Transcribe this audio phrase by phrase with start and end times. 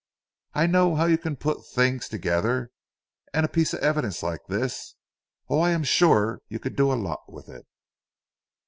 [0.55, 2.71] I know how you can put things together,
[3.35, 4.95] and a piece of evidence like this
[5.47, 7.67] oh I am sure you could do a lot with it."